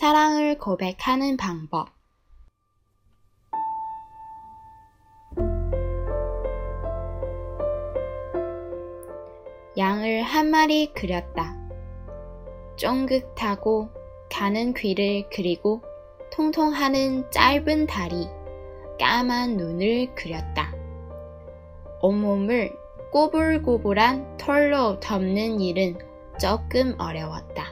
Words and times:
사랑을 0.00 0.58
고백하는 0.58 1.36
방법. 1.36 1.88
양을 9.76 10.22
한 10.22 10.52
마리 10.52 10.92
그렸다. 10.94 11.56
쫑긋하고 12.76 13.90
가는 14.30 14.72
귀를 14.72 15.28
그리고 15.32 15.82
통통하는 16.30 17.28
짧은 17.32 17.88
다리, 17.88 18.28
까만 19.00 19.56
눈을 19.56 20.14
그렸다. 20.14 20.72
온몸을 22.02 22.72
꼬불꼬불한 23.10 24.36
털로 24.36 25.00
덮는 25.00 25.60
일은 25.60 25.98
조금 26.40 26.94
어려웠다. 27.00 27.67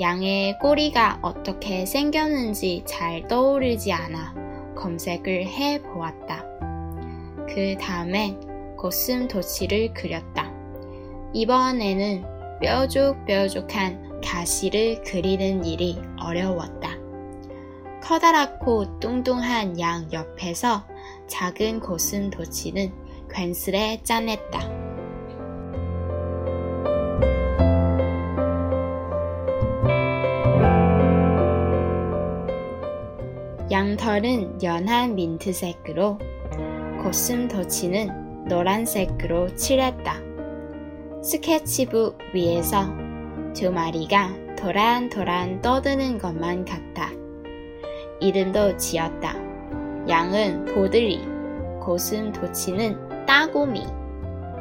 양의 0.00 0.58
꼬리가 0.58 1.20
어떻게 1.22 1.86
생겼는지 1.86 2.82
잘 2.84 3.28
떠오르지 3.28 3.92
않아 3.92 4.34
검색을 4.74 5.46
해 5.46 5.80
보았다. 5.82 6.44
그 7.48 7.76
다음에 7.80 8.36
고슴 8.76 9.28
도치를 9.28 9.94
그렸다. 9.94 10.52
이번에는 11.32 12.24
뾰족뾰족한 12.60 14.20
가시를 14.20 15.02
그리는 15.02 15.64
일이 15.64 16.00
어려웠다. 16.20 16.90
커다랗고 18.02 18.98
뚱뚱한 18.98 19.78
양 19.80 20.12
옆에서 20.12 20.86
작은 21.28 21.80
고슴 21.80 22.30
도치는 22.30 22.92
괜스레 23.30 24.00
짠했다. 24.02 24.83
양털은 33.74 34.62
연한 34.62 35.16
민트색으로 35.16 36.20
고슴 37.02 37.48
도치는 37.48 38.44
노란색으로 38.46 39.56
칠했다. 39.56 40.14
스케치북 41.24 42.16
위에서 42.32 42.84
두 43.52 43.72
마리가 43.72 44.30
도란도란 44.56 45.60
떠드는 45.60 46.18
것만 46.18 46.64
같다. 46.64 47.10
이름도 48.20 48.76
지었다. 48.76 49.34
양은 50.08 50.66
보들리, 50.66 51.20
고슴 51.80 52.30
도치는 52.30 53.26
따고미. 53.26 53.82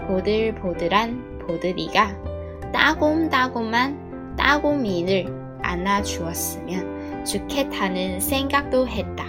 보들보들한 0.07 1.37
보들이가 1.45 2.71
따곰따곰한 2.73 4.35
따고미를 4.37 5.27
안아주었으면 5.61 6.92
좋겠다는 7.25 8.19
생각도 8.19 8.87
했다. 8.87 9.25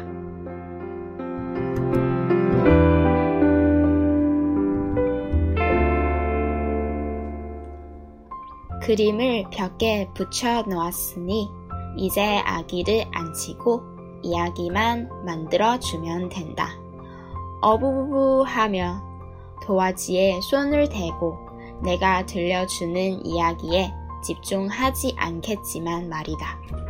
그림을 8.82 9.44
벽에 9.50 10.08
붙여 10.14 10.62
놓았으니 10.62 11.48
이제 11.96 12.38
아기를 12.44 13.04
앉히고 13.12 13.82
이야기만 14.22 15.24
만들어 15.24 15.78
주면 15.78 16.28
된다. 16.28 16.68
어부부부 17.62 18.44
하며 18.46 19.02
도화지에 19.62 20.40
손을 20.42 20.88
대고 20.90 21.38
내가 21.82 22.26
들려주는 22.26 23.24
이야기에 23.24 23.90
집중하지 24.22 25.14
않겠지만 25.16 26.08
말이다. 26.08 26.83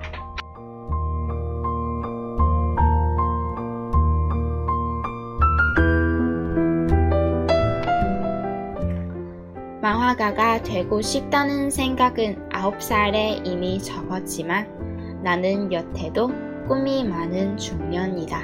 만화가가 10.05 10.63
되고 10.63 11.01
싶다는 11.01 11.71
생각은 11.71 12.51
9살에 12.51 13.47
이미 13.47 13.81
접었지만 13.81 15.23
나는 15.23 15.73
여태도 15.73 16.31
꿈이 16.69 17.05
많은 17.05 17.57
중년이다. 17.57 18.39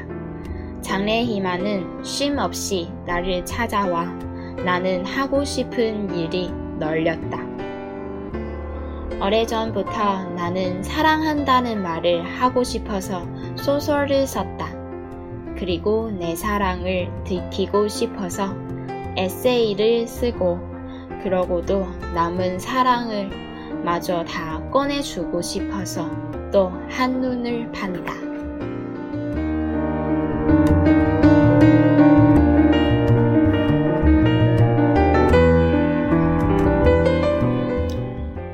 장래 0.80 1.22
희망은 1.22 2.02
쉼 2.02 2.38
없이 2.38 2.90
나를 3.06 3.44
찾아와 3.44 4.04
나는 4.64 5.04
하고 5.04 5.44
싶은 5.44 6.14
일이 6.14 6.50
널렸다. 6.78 7.38
오래전부터 9.22 10.30
나는 10.30 10.82
사랑한다는 10.82 11.82
말을 11.82 12.24
하고 12.40 12.64
싶어서 12.64 13.26
소설을 13.56 14.26
썼다. 14.26 14.72
그리고 15.58 16.10
내 16.10 16.34
사랑을 16.34 17.10
들키고 17.24 17.88
싶어서 17.88 18.56
에세이를 19.18 20.08
쓰고 20.08 20.69
그러고도 21.22 21.86
남은 22.14 22.58
사랑을 22.58 23.30
마저 23.84 24.24
다 24.24 24.60
꺼내주고 24.70 25.42
싶어서 25.42 26.10
또 26.52 26.72
한눈을 26.90 27.70
판다. 27.72 28.12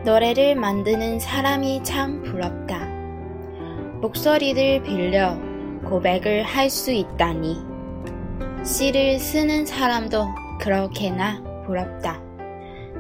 노래를 0.05 0.55
만드는 0.55 1.19
사람이 1.21 1.83
참 1.83 2.23
부럽다. 2.23 2.79
목소리를 4.01 4.83
빌려 4.83 5.37
고백을 5.85 6.43
할 6.43 6.71
수 6.71 6.93
있다니. 6.93 7.57
시를 8.65 9.19
쓰는 9.19 9.67
사람도 9.67 10.27
그렇게나 10.61 11.43
부럽다. 11.67 12.26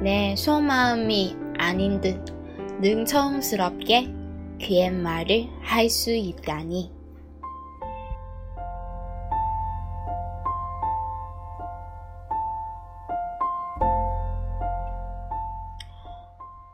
내 0.02 0.34
속마음이 0.36 1.36
아닌 1.58 2.00
듯 2.00 2.24
능청스럽게 2.80 4.08
귀엔 4.60 5.02
말을 5.02 5.48
할 5.62 5.88
수 5.88 6.12
있다니. 6.12 6.92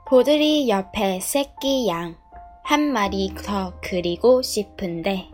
보들이 0.06 0.68
옆에 0.68 1.20
새끼 1.20 1.88
양 1.88 2.22
한 2.64 2.92
마리 2.92 3.34
더 3.34 3.72
그리고 3.82 4.40
싶은데 4.40 5.28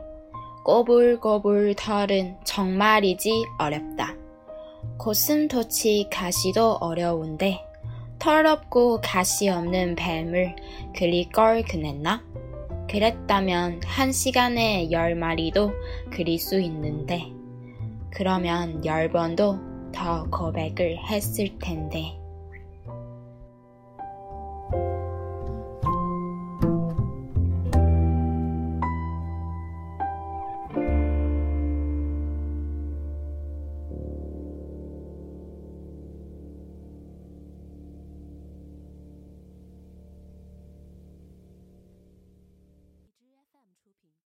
꼬불꼬불 0.65 1.75
털은 1.77 2.39
정말이지 2.43 3.31
어렵다. 3.59 4.15
고슴도치 4.99 6.09
가시도 6.11 6.79
어려운데 6.81 7.61
털없고 8.19 9.01
가시 9.03 9.49
없는 9.49 9.95
뱀을 9.95 10.57
그릴 10.97 11.31
걸 11.31 11.63
그랬나? 11.63 12.23
그랬다면 12.91 13.81
한 13.85 14.13
시간에 14.13 14.91
열 14.91 15.15
마리도 15.15 15.73
그릴 16.11 16.39
수 16.39 16.61
있는데, 16.61 17.27
그러면 18.11 18.85
열 18.85 19.11
번도 19.11 19.59
더 19.93 20.25
고백을 20.31 20.99
했을 21.11 21.59
텐데. 21.59 22.19